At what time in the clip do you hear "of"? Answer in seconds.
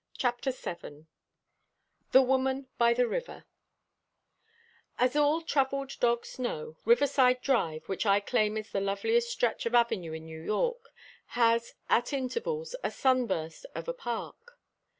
9.67-9.75, 13.75-13.87